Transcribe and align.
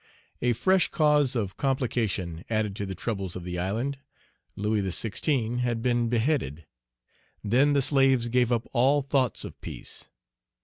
A 0.41 0.53
fresh 0.53 0.87
cause 0.87 1.35
of 1.35 1.57
complication 1.57 2.43
added 2.49 2.75
to 2.77 2.87
the 2.87 2.95
troubles 2.95 3.35
of 3.35 3.43
the 3.43 3.59
island: 3.59 3.99
Louis 4.55 4.81
XVI. 4.81 5.59
had 5.59 5.83
been 5.83 6.09
beheaded. 6.09 6.65
Then 7.43 7.73
the 7.73 7.83
slaves 7.83 8.27
gave 8.27 8.51
up 8.51 8.65
all 8.73 9.03
thoughts 9.03 9.45
of 9.45 9.61
peace. 9.61 10.09